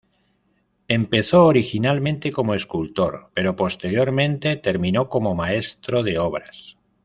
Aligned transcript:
Empezó 0.87 1.45
originalmente 1.45 2.31
como 2.31 2.55
escultor, 2.55 3.29
pero 3.35 3.55
posteriormente 3.55 4.55
terminó 4.55 5.07
como 5.07 5.35
maestro 5.35 6.01
de 6.01 6.17
obras. 6.17 6.75